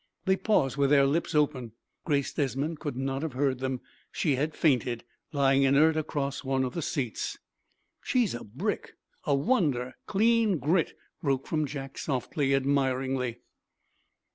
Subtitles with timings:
[0.25, 1.73] They paused with their lips open.
[2.05, 3.81] Grace Desmond could not have heard them;
[4.11, 7.37] she had fainted, lying inert across one of the seats.
[8.01, 8.93] "She's a brick
[9.25, 13.41] a wonder clean grit," broke from Jack, softly, admiringly.